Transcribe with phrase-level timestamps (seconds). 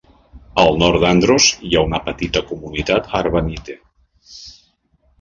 [0.63, 3.81] Al nord d'Andros hi ha una petita comunitat Arvanite.